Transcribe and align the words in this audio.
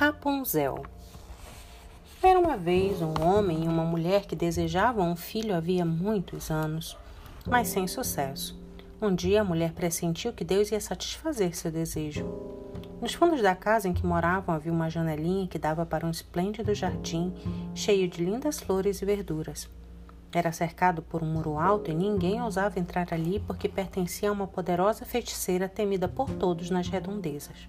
Rapunzel. 0.00 0.82
Era 2.22 2.40
uma 2.40 2.56
vez 2.56 3.02
um 3.02 3.12
homem 3.22 3.64
e 3.64 3.68
uma 3.68 3.84
mulher 3.84 4.24
que 4.24 4.34
desejavam 4.34 5.10
um 5.10 5.14
filho 5.14 5.54
havia 5.54 5.84
muitos 5.84 6.50
anos, 6.50 6.96
mas 7.46 7.68
sem 7.68 7.86
sucesso. 7.86 8.58
Um 8.98 9.14
dia 9.14 9.42
a 9.42 9.44
mulher 9.44 9.74
pressentiu 9.74 10.32
que 10.32 10.42
Deus 10.42 10.72
ia 10.72 10.80
satisfazer 10.80 11.54
seu 11.54 11.70
desejo. 11.70 12.24
Nos 12.98 13.12
fundos 13.12 13.42
da 13.42 13.54
casa 13.54 13.88
em 13.88 13.92
que 13.92 14.06
moravam 14.06 14.54
havia 14.54 14.72
uma 14.72 14.88
janelinha 14.88 15.46
que 15.46 15.58
dava 15.58 15.84
para 15.84 16.06
um 16.06 16.10
esplêndido 16.10 16.74
jardim 16.74 17.34
cheio 17.74 18.08
de 18.08 18.24
lindas 18.24 18.58
flores 18.58 19.02
e 19.02 19.04
verduras. 19.04 19.68
Era 20.32 20.50
cercado 20.50 21.02
por 21.02 21.22
um 21.22 21.30
muro 21.30 21.58
alto 21.58 21.90
e 21.90 21.94
ninguém 21.94 22.40
ousava 22.40 22.80
entrar 22.80 23.12
ali 23.12 23.38
porque 23.40 23.68
pertencia 23.68 24.30
a 24.30 24.32
uma 24.32 24.46
poderosa 24.46 25.04
feiticeira 25.04 25.68
temida 25.68 26.08
por 26.08 26.30
todos 26.30 26.70
nas 26.70 26.88
redondezas. 26.88 27.68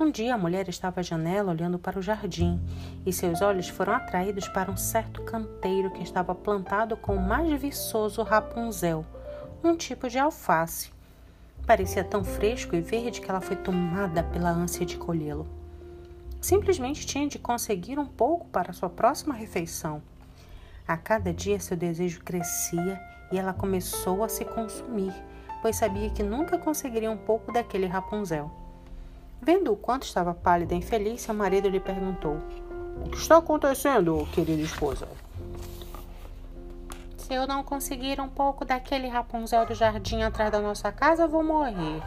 Um 0.00 0.10
dia 0.10 0.34
a 0.34 0.38
mulher 0.38 0.66
estava 0.66 1.00
à 1.00 1.02
janela 1.02 1.52
olhando 1.52 1.78
para 1.78 1.98
o 1.98 2.02
jardim 2.02 2.58
e 3.04 3.12
seus 3.12 3.42
olhos 3.42 3.68
foram 3.68 3.92
atraídos 3.92 4.48
para 4.48 4.70
um 4.70 4.76
certo 4.76 5.20
canteiro 5.24 5.90
que 5.90 6.02
estava 6.02 6.34
plantado 6.34 6.96
com 6.96 7.16
o 7.16 7.20
mais 7.20 7.52
viçoso 7.60 8.22
Rapunzel, 8.22 9.04
um 9.62 9.76
tipo 9.76 10.08
de 10.08 10.18
alface. 10.18 10.90
Parecia 11.66 12.02
tão 12.02 12.24
fresco 12.24 12.74
e 12.74 12.80
verde 12.80 13.20
que 13.20 13.30
ela 13.30 13.42
foi 13.42 13.56
tomada 13.56 14.22
pela 14.22 14.48
ânsia 14.48 14.86
de 14.86 14.96
colhê-lo. 14.96 15.46
Simplesmente 16.40 17.06
tinha 17.06 17.28
de 17.28 17.38
conseguir 17.38 17.98
um 17.98 18.06
pouco 18.06 18.48
para 18.48 18.72
sua 18.72 18.88
próxima 18.88 19.34
refeição. 19.34 20.02
A 20.88 20.96
cada 20.96 21.30
dia 21.30 21.60
seu 21.60 21.76
desejo 21.76 22.24
crescia 22.24 22.98
e 23.30 23.36
ela 23.36 23.52
começou 23.52 24.24
a 24.24 24.30
se 24.30 24.46
consumir, 24.46 25.12
pois 25.60 25.76
sabia 25.76 26.08
que 26.08 26.22
nunca 26.22 26.56
conseguiria 26.56 27.10
um 27.10 27.18
pouco 27.18 27.52
daquele 27.52 27.86
Rapunzel. 27.86 28.59
Vendo 29.42 29.72
o 29.72 29.76
quanto 29.76 30.02
estava 30.02 30.34
pálida 30.34 30.74
e 30.74 30.78
infeliz, 30.78 31.22
seu 31.22 31.32
marido 31.32 31.68
lhe 31.68 31.80
perguntou: 31.80 32.36
O 33.04 33.08
que 33.08 33.16
está 33.16 33.38
acontecendo, 33.38 34.28
querida 34.32 34.60
esposa? 34.60 35.08
Se 37.16 37.32
eu 37.32 37.46
não 37.46 37.64
conseguir 37.64 38.20
um 38.20 38.28
pouco 38.28 38.64
daquele 38.64 39.08
Rapunzel 39.08 39.64
do 39.64 39.74
jardim 39.74 40.22
atrás 40.22 40.50
da 40.50 40.60
nossa 40.60 40.92
casa, 40.92 41.26
vou 41.26 41.42
morrer. 41.42 42.02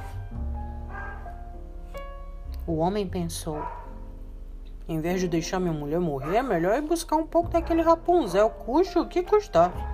O 2.67 2.77
homem 2.77 3.07
pensou: 3.07 3.65
Em 4.87 4.99
vez 4.99 5.19
de 5.19 5.27
deixar 5.27 5.59
minha 5.59 5.73
mulher 5.73 5.99
morrer, 5.99 6.37
é 6.37 6.43
melhor 6.43 6.77
ir 6.77 6.81
buscar 6.81 7.15
um 7.15 7.25
pouco 7.25 7.49
daquele 7.49 7.81
Rapunzel, 7.81 8.49
custe 8.49 8.99
o 8.99 9.07
que 9.07 9.23
custar. 9.23 9.92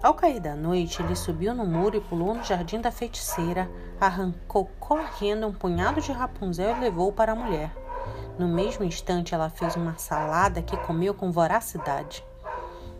Ao 0.00 0.14
cair 0.14 0.38
da 0.38 0.54
noite, 0.54 1.02
ele 1.02 1.16
subiu 1.16 1.52
no 1.52 1.66
muro 1.66 1.96
e 1.96 2.00
pulou 2.00 2.32
no 2.32 2.44
jardim 2.44 2.80
da 2.80 2.92
feiticeira, 2.92 3.68
arrancou 4.00 4.70
correndo 4.78 5.48
um 5.48 5.52
punhado 5.52 6.00
de 6.00 6.12
Rapunzel 6.12 6.76
e 6.76 6.80
levou 6.80 7.12
para 7.12 7.32
a 7.32 7.34
mulher. 7.34 7.74
No 8.38 8.46
mesmo 8.46 8.84
instante, 8.84 9.34
ela 9.34 9.50
fez 9.50 9.74
uma 9.74 9.98
salada 9.98 10.62
que 10.62 10.76
comeu 10.76 11.12
com 11.12 11.32
voracidade. 11.32 12.24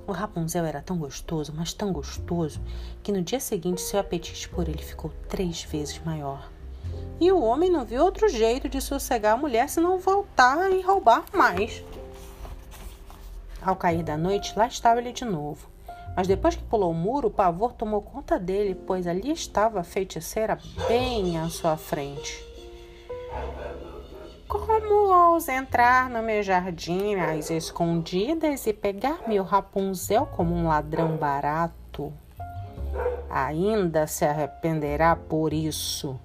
O 0.09 0.11
Rapunzel 0.11 0.65
era 0.65 0.83
tão 0.83 0.99
gostoso, 0.99 1.55
mas 1.57 1.73
tão 1.73 1.93
gostoso, 1.93 2.61
que 3.01 3.13
no 3.13 3.23
dia 3.23 3.39
seguinte 3.39 3.81
seu 3.81 4.01
apetite 4.01 4.49
por 4.49 4.69
ele 4.69 4.83
ficou 4.83 5.13
três 5.29 5.63
vezes 5.63 6.01
maior. 6.05 6.51
E 7.21 7.31
o 7.31 7.41
homem 7.41 7.71
não 7.71 7.85
viu 7.85 8.03
outro 8.03 8.29
jeito 8.29 8.69
de 8.69 8.81
sossegar 8.81 9.35
a 9.35 9.37
mulher 9.37 9.69
senão 9.69 10.01
voltar 10.01 10.69
e 10.73 10.83
roubar 10.83 11.27
mais. 11.33 11.85
Ao 13.63 13.77
cair 13.77 14.03
da 14.03 14.17
noite, 14.17 14.53
lá 14.57 14.67
estava 14.67 14.99
ele 14.99 15.13
de 15.13 15.25
novo 15.25 15.78
mas 16.19 16.27
depois 16.27 16.57
que 16.57 16.65
pulou 16.65 16.91
o 16.91 16.95
muro, 16.95 17.29
o 17.29 17.31
pavor 17.31 17.73
tomou 17.75 18.03
conta 18.03 18.41
dele, 18.41 18.75
pois 18.75 19.07
ali 19.07 19.31
estava 19.31 19.79
a 19.79 19.85
feiticeira 19.85 20.59
bem 20.89 21.39
à 21.39 21.49
sua 21.49 21.77
frente. 21.77 22.45
Como 24.49 25.13
ousa 25.33 25.53
entrar 25.53 26.11
no 26.11 26.21
meu 26.21 26.43
jardim 26.43 27.15
às 27.15 27.51
escondidas 27.51 28.67
e 28.67 28.73
pegar 28.73 29.29
meu 29.29 29.45
Rapunzel 29.45 30.27
como 30.27 30.57
um 30.57 30.67
ladrão 30.67 31.17
barato? 31.17 32.13
Ainda 33.31 34.09
se 34.09 34.25
arrependerá 34.25 35.15
por 35.15 35.53
isso. 35.53 36.19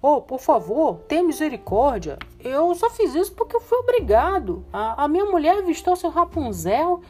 Oh, 0.00 0.22
por 0.22 0.40
favor, 0.40 1.00
tenha 1.06 1.22
misericórdia. 1.22 2.18
Eu 2.42 2.74
só 2.74 2.88
fiz 2.88 3.14
isso 3.14 3.34
porque 3.34 3.54
eu 3.54 3.60
fui 3.60 3.76
obrigado. 3.76 4.64
A, 4.72 5.04
a 5.04 5.06
minha 5.06 5.26
mulher 5.26 5.58
avistou 5.58 5.94
seu 5.94 6.08
Rapunzel 6.08 7.02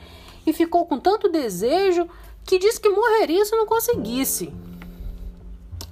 e 0.47 0.53
ficou 0.53 0.87
com 0.87 0.99
tanto 0.99 1.29
desejo 1.29 2.09
que 2.45 2.59
disse 2.59 2.81
que 2.81 2.89
morreria 2.89 3.45
se 3.45 3.55
não 3.57 3.67
conseguisse. 3.67 4.53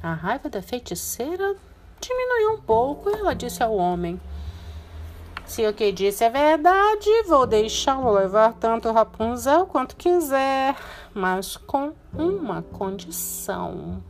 A 0.02 0.12
raiva 0.12 0.48
da 0.48 0.62
feiticeira 0.62 1.56
diminuiu 2.00 2.52
um 2.52 2.60
pouco 2.60 3.10
e 3.10 3.14
ela 3.14 3.34
disse 3.34 3.62
ao 3.62 3.74
homem: 3.74 4.20
Se 5.44 5.66
o 5.66 5.74
que 5.74 5.90
disse 5.92 6.24
é 6.24 6.30
verdade, 6.30 7.22
vou 7.26 7.46
deixá-lo 7.46 8.10
levar 8.12 8.54
tanto 8.54 8.92
Rapunzel 8.92 9.66
quanto 9.66 9.96
quiser, 9.96 10.76
mas 11.12 11.56
com 11.56 11.92
uma 12.12 12.62
condição. 12.62 14.02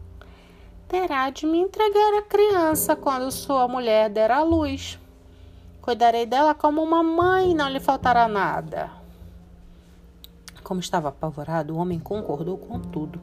Terá 0.87 1.29
de 1.29 1.47
me 1.47 1.59
entregar 1.59 2.19
a 2.19 2.23
criança 2.23 2.97
quando 2.97 3.31
sua 3.31 3.69
mulher 3.69 4.09
der 4.09 4.31
à 4.31 4.43
luz. 4.43 4.99
Cuidarei 5.83 6.27
dela 6.27 6.55
como 6.55 6.83
uma 6.83 7.03
mãe 7.03 7.51
e 7.51 7.55
não 7.55 7.69
lhe 7.69 7.81
faltará 7.81 8.29
nada. 8.29 8.98
Como 10.69 10.81
estava 10.81 11.09
apavorado, 11.09 11.75
o 11.75 11.79
homem 11.79 11.99
concordou 11.99 12.59
com 12.59 12.79
tudo. 12.79 13.19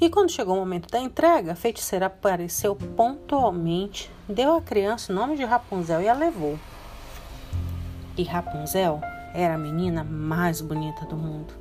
E 0.00 0.08
quando 0.08 0.30
chegou 0.30 0.56
o 0.56 0.58
momento 0.58 0.90
da 0.90 0.98
entrega, 0.98 1.52
a 1.52 1.54
feiticeira 1.54 2.06
apareceu 2.06 2.74
pontualmente, 2.74 4.10
deu 4.26 4.56
à 4.56 4.62
criança 4.62 5.12
o 5.12 5.14
nome 5.14 5.36
de 5.36 5.44
Rapunzel 5.44 6.00
e 6.00 6.08
a 6.08 6.14
levou. 6.14 6.58
E 8.16 8.22
Rapunzel 8.22 8.98
era 9.34 9.56
a 9.56 9.58
menina 9.58 10.02
mais 10.02 10.62
bonita 10.62 11.04
do 11.04 11.14
mundo. 11.14 11.52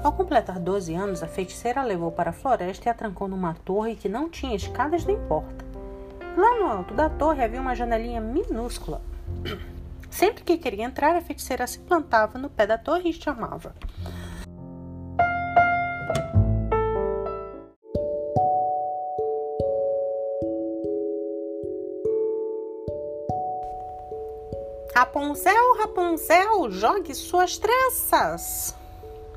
Ao 0.00 0.12
completar 0.12 0.60
12 0.60 0.94
anos, 0.94 1.24
a 1.24 1.26
feiticeira 1.26 1.80
a 1.80 1.84
levou 1.84 2.12
para 2.12 2.30
a 2.30 2.32
floresta 2.32 2.88
e 2.88 2.90
a 2.92 2.94
trancou 2.94 3.26
numa 3.26 3.54
torre 3.54 3.96
que 3.96 4.08
não 4.08 4.30
tinha 4.30 4.54
escadas 4.54 5.04
nem 5.04 5.18
porta. 5.26 5.64
Lá 6.36 6.56
no 6.56 6.66
alto 6.68 6.94
da 6.94 7.10
torre 7.10 7.42
havia 7.42 7.60
uma 7.60 7.74
janelinha 7.74 8.20
minúscula. 8.20 9.02
Sempre 10.10 10.42
que 10.42 10.58
queria 10.58 10.84
entrar, 10.84 11.14
a 11.14 11.20
feiticeira 11.22 11.66
se 11.66 11.78
plantava 11.78 12.38
no 12.38 12.50
pé 12.50 12.66
da 12.66 12.76
torre 12.76 13.10
e 13.10 13.12
chamava: 13.12 13.74
Rapunzel, 24.94 25.78
Rapunzel, 25.78 26.70
jogue 26.70 27.14
suas 27.14 27.56
tranças. 27.56 28.74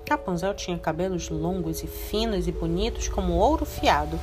Rapunzel 0.09 0.53
tinha 0.53 0.77
cabelos 0.77 1.29
longos 1.29 1.83
e 1.83 1.87
finos 1.87 2.47
e 2.47 2.51
bonitos 2.51 3.07
como 3.07 3.33
ouro 3.33 3.65
fiado. 3.65 4.19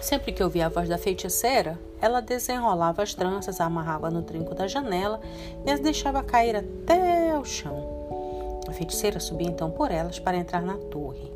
Sempre 0.00 0.32
que 0.32 0.42
ouvia 0.42 0.66
a 0.66 0.68
voz 0.70 0.88
da 0.88 0.96
feiticeira, 0.96 1.78
ela 2.00 2.22
desenrolava 2.22 3.02
as 3.02 3.12
tranças, 3.12 3.60
amarrava 3.60 4.10
no 4.10 4.22
trinco 4.22 4.54
da 4.54 4.66
janela 4.66 5.20
e 5.64 5.70
as 5.70 5.78
deixava 5.78 6.22
cair 6.22 6.56
até 6.56 7.38
o 7.38 7.44
chão. 7.44 8.60
A 8.66 8.72
feiticeira 8.72 9.20
subia 9.20 9.48
então 9.48 9.70
por 9.70 9.90
elas 9.90 10.18
para 10.18 10.38
entrar 10.38 10.62
na 10.62 10.76
torre. 10.76 11.30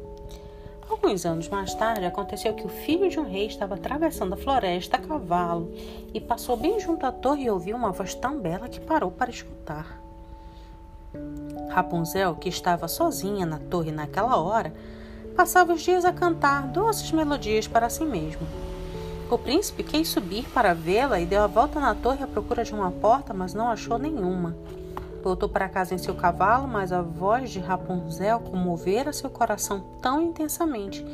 Alguns 0.89 1.27
anos 1.27 1.49
mais 1.49 1.75
tarde, 1.75 2.05
aconteceu 2.05 2.55
que 2.55 2.65
o 2.65 2.69
filho 2.69 3.11
de 3.11 3.19
um 3.19 3.25
rei 3.25 3.47
estava 3.47 3.75
atravessando 3.75 4.35
a 4.35 4.37
floresta 4.37 4.97
a 4.97 5.01
cavalo 5.01 5.73
e 6.13 6.21
passou 6.21 6.57
bem 6.57 6.79
junto 6.79 7.05
à 7.05 7.13
torre 7.13 7.45
e 7.45 7.51
ouviu 7.51 7.77
uma 7.77 7.93
voz 7.93 8.15
tão 8.15 8.39
bela 8.39 8.69
que 8.69 8.81
parou 8.81 9.11
para 9.11 9.31
escutar. 9.31 10.01
Rapunzel, 11.69 12.37
que 12.37 12.49
estava 12.49 12.87
sozinha 12.87 13.45
na 13.45 13.59
torre 13.59 13.91
naquela 13.91 14.37
hora, 14.37 14.73
passava 15.37 15.73
os 15.73 15.83
dias 15.83 16.05
a 16.05 16.13
cantar 16.13 16.69
doces 16.69 17.11
melodias 17.13 17.67
para 17.67 17.91
si 17.91 18.05
mesmo. 18.05 18.47
O 19.31 19.39
príncipe 19.39 19.83
quis 19.83 20.09
subir 20.09 20.45
para 20.51 20.75
vê-la 20.75 21.19
e 21.19 21.27
deu 21.27 21.43
a 21.43 21.47
volta 21.47 21.81
na 21.81 21.95
torre 21.95 22.23
à 22.23 22.27
procura 22.27 22.63
de 22.63 22.73
uma 22.73 22.91
porta, 22.91 23.35
mas 23.35 23.55
não 23.55 23.69
achou 23.69 23.99
nenhuma. 23.99 24.55
Voltou 25.23 25.49
para 25.49 25.69
casa 25.69 25.95
em 25.95 25.99
seu 25.99 26.15
cavalo, 26.15 26.69
mas 26.69 26.93
a 26.93 27.01
voz 27.01 27.51
de 27.51 27.59
Rapunzel 27.59 28.41
comovera 28.41 29.13
seu 29.13 29.31
coração 29.31 29.81
tão 30.03 30.21
intensamente 30.21 31.05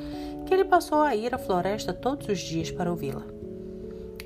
que 0.44 0.52
ele 0.52 0.64
passou 0.64 1.00
a 1.00 1.14
ir 1.14 1.32
à 1.32 1.38
floresta 1.38 1.92
todos 1.92 2.28
os 2.28 2.40
dias 2.40 2.70
para 2.70 2.90
ouvi-la. 2.90 3.22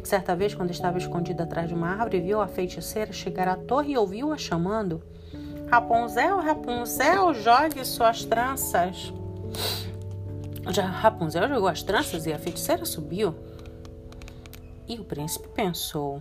Certa 0.03 0.35
vez, 0.35 0.55
quando 0.55 0.71
estava 0.71 0.99
escondido 0.99 1.43
atrás 1.43 1.69
de 1.69 1.75
uma 1.75 1.91
árvore, 1.91 2.21
viu 2.21 2.41
a 2.41 2.49
feiticeira 2.49 3.13
chegar 3.13 3.47
à 3.47 3.57
torre 3.57 3.93
e 3.93 3.99
ouviu-a 3.99 4.39
chamando: 4.39 5.03
Rapunzel, 5.71 6.41
Rapunzel, 6.41 7.35
jogue 7.35 7.85
suas 7.85 8.25
tranças. 8.25 9.13
Já 10.71 10.87
Rapunzel 10.87 11.49
jogou 11.49 11.69
as 11.69 11.83
tranças 11.83 12.27
e 12.27 12.33
a 12.33 12.39
feiticeira 12.39 12.85
subiu. 12.85 13.35
E 14.89 14.99
o 14.99 15.05
príncipe 15.05 15.49
pensou: 15.49 16.21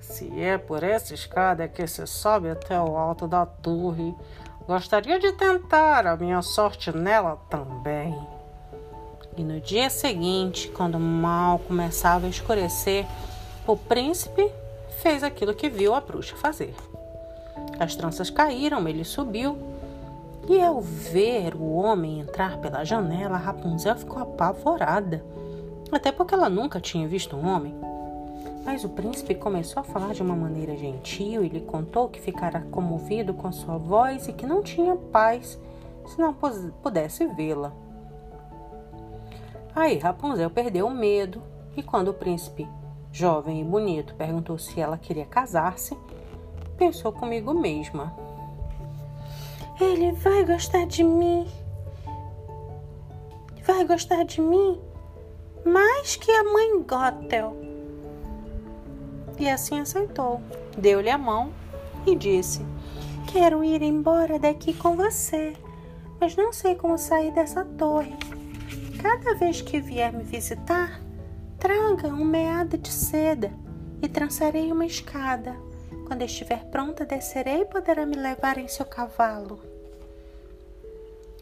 se 0.00 0.40
é 0.40 0.56
por 0.58 0.82
essa 0.82 1.14
escada 1.14 1.68
que 1.68 1.86
se 1.86 2.06
sobe 2.06 2.50
até 2.50 2.80
o 2.80 2.96
alto 2.96 3.28
da 3.28 3.44
torre, 3.46 4.14
gostaria 4.66 5.18
de 5.18 5.32
tentar 5.32 6.06
a 6.06 6.16
minha 6.16 6.42
sorte 6.42 6.90
nela 6.90 7.36
também. 7.50 8.18
E 9.36 9.42
no 9.44 9.60
dia 9.60 9.88
seguinte, 9.88 10.68
quando 10.68 10.98
mal 10.98 11.60
começava 11.60 12.26
a 12.26 12.30
escurecer, 12.30 13.06
O 13.68 13.76
príncipe 13.76 14.50
fez 15.02 15.22
aquilo 15.22 15.54
que 15.54 15.68
viu 15.68 15.94
a 15.94 16.00
bruxa 16.00 16.34
fazer. 16.36 16.74
As 17.78 17.94
tranças 17.94 18.30
caíram, 18.30 18.88
ele 18.88 19.04
subiu. 19.04 19.67
E 20.48 20.62
ao 20.62 20.80
ver 20.80 21.54
o 21.54 21.74
homem 21.74 22.20
entrar 22.20 22.56
pela 22.58 22.82
janela, 22.82 23.36
Rapunzel 23.36 23.96
ficou 23.96 24.22
apavorada. 24.22 25.22
Até 25.92 26.10
porque 26.10 26.32
ela 26.32 26.48
nunca 26.48 26.80
tinha 26.80 27.06
visto 27.06 27.36
um 27.36 27.46
homem. 27.46 27.74
Mas 28.64 28.82
o 28.82 28.88
príncipe 28.88 29.34
começou 29.34 29.80
a 29.80 29.84
falar 29.84 30.14
de 30.14 30.22
uma 30.22 30.34
maneira 30.34 30.74
gentil 30.74 31.44
e 31.44 31.48
lhe 31.48 31.60
contou 31.60 32.08
que 32.08 32.20
ficara 32.20 32.66
comovido 32.70 33.34
com 33.34 33.52
sua 33.52 33.76
voz 33.76 34.26
e 34.26 34.32
que 34.32 34.46
não 34.46 34.62
tinha 34.62 34.96
paz 34.96 35.60
se 36.06 36.18
não 36.18 36.34
pudesse 36.34 37.26
vê-la. 37.26 37.72
Aí 39.74 39.98
Rapunzel 39.98 40.50
perdeu 40.50 40.86
o 40.86 40.90
medo 40.90 41.42
e 41.76 41.82
quando 41.82 42.08
o 42.08 42.14
príncipe, 42.14 42.66
jovem 43.12 43.60
e 43.60 43.64
bonito, 43.64 44.14
perguntou 44.14 44.58
se 44.58 44.80
ela 44.80 44.96
queria 44.96 45.26
casar-se, 45.26 45.96
pensou 46.76 47.12
comigo 47.12 47.52
mesma. 47.52 48.27
Ele 49.80 50.12
vai 50.12 50.44
gostar 50.44 50.86
de 50.86 51.04
mim. 51.04 51.46
Vai 53.64 53.84
gostar 53.84 54.24
de 54.24 54.40
mim 54.40 54.80
mais 55.64 56.16
que 56.16 56.30
a 56.30 56.44
mãe 56.44 56.82
Gothel. 56.82 57.56
E 59.38 59.48
assim 59.48 59.78
aceitou. 59.80 60.40
Deu-lhe 60.76 61.10
a 61.10 61.18
mão 61.18 61.52
e 62.06 62.16
disse: 62.16 62.60
Quero 63.30 63.62
ir 63.62 63.82
embora 63.82 64.38
daqui 64.38 64.74
com 64.74 64.96
você, 64.96 65.54
mas 66.20 66.34
não 66.34 66.52
sei 66.52 66.74
como 66.74 66.98
sair 66.98 67.30
dessa 67.32 67.64
torre. 67.64 68.16
Cada 69.00 69.34
vez 69.34 69.60
que 69.60 69.80
vier 69.80 70.12
me 70.12 70.24
visitar, 70.24 71.00
traga 71.58 72.08
um 72.08 72.24
meado 72.24 72.76
de 72.76 72.90
seda 72.90 73.52
e 74.02 74.08
trançarei 74.08 74.72
uma 74.72 74.86
escada. 74.86 75.67
Quando 76.08 76.22
estiver 76.22 76.64
pronta, 76.64 77.04
descerei 77.04 77.60
e 77.60 77.66
poderá 77.66 78.06
me 78.06 78.16
levar 78.16 78.56
em 78.56 78.66
seu 78.66 78.86
cavalo. 78.86 79.60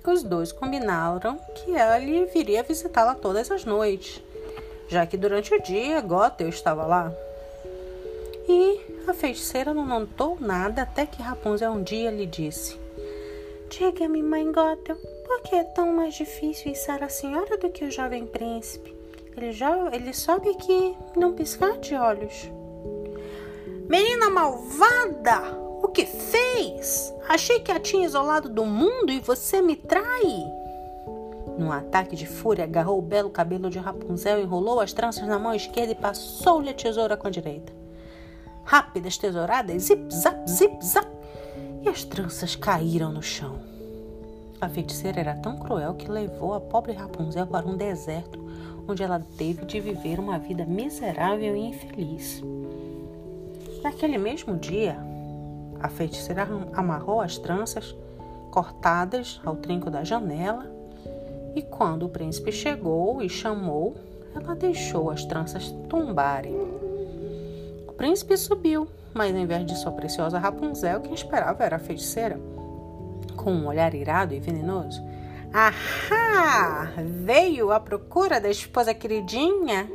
Os 0.04 0.24
dois 0.24 0.50
combinaram 0.50 1.38
que 1.54 1.70
ele 1.70 2.26
viria 2.26 2.64
visitá-la 2.64 3.14
todas 3.14 3.50
as 3.50 3.64
noites, 3.64 4.20
já 4.88 5.06
que 5.06 5.16
durante 5.16 5.54
o 5.54 5.62
dia 5.62 6.00
Gothel 6.00 6.48
estava 6.48 6.84
lá. 6.84 7.12
E 8.48 8.80
a 9.08 9.14
feiticeira 9.14 9.72
não 9.72 9.86
notou 9.86 10.36
nada 10.40 10.82
até 10.82 11.06
que 11.06 11.22
Rapunzel 11.22 11.70
um 11.70 11.82
dia 11.82 12.10
lhe 12.10 12.26
disse: 12.26 12.78
Diga-me, 13.68 14.22
mãe 14.22 14.50
Gothel, 14.50 14.96
por 15.26 15.42
que 15.42 15.54
é 15.54 15.64
tão 15.64 15.92
mais 15.92 16.14
difícil 16.14 16.72
içar 16.72 17.02
a 17.04 17.08
senhora 17.08 17.56
do 17.56 17.70
que 17.70 17.84
o 17.84 17.90
jovem 17.90 18.26
príncipe? 18.26 18.94
Ele, 19.36 19.52
já, 19.52 19.90
ele 19.92 20.12
sobe 20.12 20.50
aqui 20.50 20.96
num 21.16 21.34
piscar 21.34 21.76
de 21.78 21.94
olhos. 21.94 22.50
Menina 23.88 24.28
malvada! 24.28 25.58
O 25.80 25.88
que 25.88 26.04
fez? 26.04 27.14
Achei 27.28 27.60
que 27.60 27.70
a 27.70 27.78
tinha 27.78 28.04
isolado 28.04 28.48
do 28.48 28.64
mundo 28.64 29.12
e 29.12 29.20
você 29.20 29.62
me 29.62 29.76
trai! 29.76 30.44
Num 31.56 31.70
ataque 31.70 32.16
de 32.16 32.26
fúria, 32.26 32.64
agarrou 32.64 32.98
o 32.98 33.02
belo 33.02 33.30
cabelo 33.30 33.70
de 33.70 33.78
Rapunzel, 33.78 34.42
enrolou 34.42 34.80
as 34.80 34.92
tranças 34.92 35.26
na 35.28 35.38
mão 35.38 35.54
esquerda 35.54 35.92
e 35.92 35.94
passou-lhe 35.94 36.68
a 36.68 36.74
tesoura 36.74 37.16
com 37.16 37.28
a 37.28 37.30
direita. 37.30 37.72
Rápidas 38.64 39.16
tesouradas, 39.16 39.84
zip, 39.84 40.12
zap, 40.12 40.50
zip, 40.50 40.84
zap, 40.84 41.08
e 41.82 41.88
as 41.88 42.02
tranças 42.02 42.56
caíram 42.56 43.12
no 43.12 43.22
chão. 43.22 43.60
A 44.60 44.68
feiticeira 44.68 45.20
era 45.20 45.34
tão 45.34 45.58
cruel 45.58 45.94
que 45.94 46.10
levou 46.10 46.54
a 46.54 46.60
pobre 46.60 46.92
Rapunzel 46.92 47.46
para 47.46 47.66
um 47.66 47.76
deserto, 47.76 48.44
onde 48.88 49.04
ela 49.04 49.24
teve 49.38 49.64
de 49.64 49.78
viver 49.78 50.18
uma 50.18 50.38
vida 50.38 50.64
miserável 50.64 51.54
e 51.54 51.68
infeliz. 51.68 52.42
Naquele 53.86 54.18
mesmo 54.18 54.56
dia, 54.56 54.98
a 55.80 55.88
feiticeira 55.88 56.48
amarrou 56.72 57.20
as 57.20 57.38
tranças 57.38 57.94
cortadas 58.50 59.40
ao 59.44 59.54
trinco 59.54 59.88
da 59.88 60.02
janela 60.02 60.68
e 61.54 61.62
quando 61.62 62.04
o 62.04 62.08
príncipe 62.08 62.50
chegou 62.50 63.22
e 63.22 63.28
chamou, 63.28 63.94
ela 64.34 64.56
deixou 64.56 65.08
as 65.08 65.24
tranças 65.24 65.70
tombarem. 65.88 66.56
O 67.86 67.92
príncipe 67.92 68.36
subiu, 68.36 68.88
mas 69.14 69.32
em 69.32 69.46
vez 69.46 69.64
de 69.64 69.78
sua 69.78 69.92
preciosa 69.92 70.36
Rapunzel, 70.36 71.02
quem 71.02 71.14
esperava 71.14 71.62
era 71.62 71.76
a 71.76 71.78
feiticeira. 71.78 72.40
Com 73.36 73.52
um 73.52 73.68
olhar 73.68 73.94
irado 73.94 74.34
e 74.34 74.40
venenoso. 74.40 75.00
Ahá! 75.54 76.90
Veio 77.04 77.70
à 77.70 77.78
procura 77.78 78.40
da 78.40 78.50
esposa 78.50 78.92
queridinha? 78.92 79.88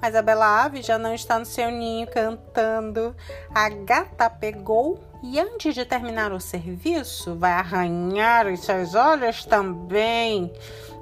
Mas 0.00 0.14
a 0.14 0.22
bela 0.22 0.64
ave 0.64 0.82
já 0.82 0.96
não 0.96 1.12
está 1.12 1.38
no 1.38 1.44
seu 1.44 1.70
ninho 1.70 2.06
cantando. 2.06 3.14
A 3.54 3.68
gata 3.68 4.30
pegou 4.30 5.00
e, 5.22 5.38
antes 5.40 5.74
de 5.74 5.84
terminar 5.84 6.32
o 6.32 6.40
serviço, 6.40 7.34
vai 7.34 7.52
arranhar 7.52 8.46
os 8.46 8.60
seus 8.60 8.94
olhos 8.94 9.44
também. 9.44 10.52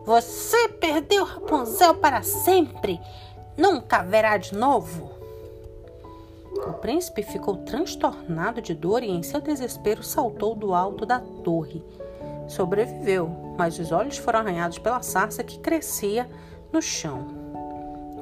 Você 0.06 0.68
perdeu 0.68 1.24
Rapunzel 1.24 1.94
para 1.94 2.22
sempre. 2.22 3.00
Nunca 3.56 4.02
verá 4.02 4.36
de 4.36 4.54
novo. 4.54 5.16
O 6.66 6.72
príncipe 6.74 7.22
ficou 7.22 7.58
transtornado 7.58 8.62
de 8.62 8.74
dor 8.74 9.02
e, 9.02 9.10
em 9.10 9.22
seu 9.22 9.40
desespero, 9.40 10.02
saltou 10.02 10.54
do 10.54 10.72
alto 10.72 11.04
da 11.04 11.20
torre. 11.20 11.84
Sobreviveu, 12.48 13.28
mas 13.58 13.78
os 13.78 13.92
olhos 13.92 14.16
foram 14.16 14.40
arranhados 14.40 14.78
pela 14.78 15.02
sarça 15.02 15.44
que 15.44 15.58
crescia 15.58 16.28
no 16.72 16.80
chão. 16.80 17.35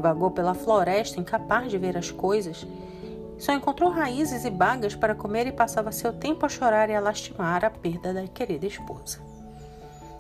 Vagou 0.05 0.31
pela 0.31 0.53
floresta, 0.53 1.19
incapaz 1.19 1.71
de 1.71 1.79
ver 1.79 1.97
as 1.97 2.11
coisas. 2.11 2.67
Só 3.39 3.55
encontrou 3.55 3.89
raízes 3.89 4.45
e 4.45 4.51
bagas 4.51 4.95
para 4.95 5.15
comer 5.15 5.47
e 5.47 5.53
passava 5.53 5.91
seu 5.91 6.13
tempo 6.13 6.45
a 6.45 6.49
chorar 6.51 6.91
e 6.91 6.95
a 6.95 7.01
lastimar 7.01 7.65
a 7.65 7.71
perda 7.71 8.13
da 8.13 8.27
querida 8.27 8.67
esposa. 8.67 9.19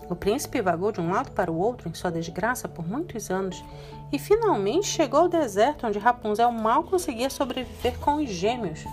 O 0.09 0.17
príncipe 0.17 0.63
vagou 0.63 0.91
de 0.91 1.03
um 1.03 1.11
lado 1.11 1.33
para 1.33 1.53
o 1.53 1.59
outro 1.59 1.87
em 1.87 1.93
sua 1.93 2.11
desgraça 2.11 2.67
por 2.67 2.89
muitos 2.89 3.31
anos 3.31 3.63
e 4.11 4.19
finalmente 4.19 4.87
chegou 4.87 5.21
ao 5.21 5.29
deserto 5.29 5.87
onde 5.87 5.99
Rapunzel 5.99 6.51
mal 6.51 6.85
conseguia 6.85 7.29
sobreviver 7.29 7.99
com 7.99 8.15
os 8.15 8.31
gêmeos, 8.31 8.87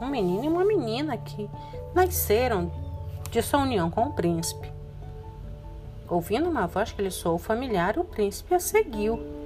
um 0.00 0.06
menino 0.06 0.44
e 0.44 0.48
uma 0.48 0.64
menina 0.64 1.16
que 1.16 1.50
nasceram 1.92 2.70
de 3.32 3.42
sua 3.42 3.62
união 3.62 3.90
com 3.90 4.02
o 4.02 4.12
príncipe. 4.12 4.72
Ouvindo 6.08 6.48
uma 6.48 6.68
voz 6.68 6.92
que 6.92 7.02
lhe 7.02 7.10
soou 7.10 7.36
familiar, 7.36 7.98
o 7.98 8.04
príncipe 8.04 8.54
a 8.54 8.60
seguiu 8.60 9.45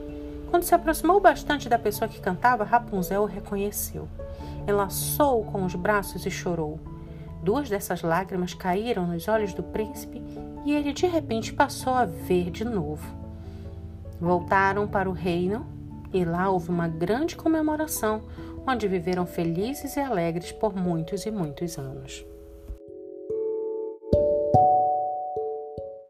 quando 0.50 0.64
se 0.64 0.74
aproximou 0.74 1.20
bastante 1.20 1.68
da 1.68 1.78
pessoa 1.78 2.08
que 2.08 2.20
cantava, 2.20 2.64
Rapunzel 2.64 3.22
o 3.22 3.26
reconheceu. 3.26 4.08
Enlaçou-o 4.68 5.44
com 5.44 5.64
os 5.64 5.74
braços 5.74 6.26
e 6.26 6.30
chorou. 6.30 6.78
Duas 7.42 7.70
dessas 7.70 8.02
lágrimas 8.02 8.52
caíram 8.52 9.06
nos 9.06 9.28
olhos 9.28 9.54
do 9.54 9.62
príncipe 9.62 10.22
e 10.64 10.74
ele 10.74 10.92
de 10.92 11.06
repente 11.06 11.52
passou 11.52 11.94
a 11.94 12.04
ver 12.04 12.50
de 12.50 12.64
novo. 12.64 13.06
Voltaram 14.20 14.86
para 14.86 15.08
o 15.08 15.14
reino 15.14 15.64
e 16.12 16.24
lá 16.24 16.50
houve 16.50 16.68
uma 16.68 16.88
grande 16.88 17.36
comemoração, 17.36 18.22
onde 18.66 18.88
viveram 18.88 19.24
felizes 19.24 19.96
e 19.96 20.00
alegres 20.00 20.52
por 20.52 20.74
muitos 20.74 21.24
e 21.24 21.30
muitos 21.30 21.78
anos. 21.78 22.24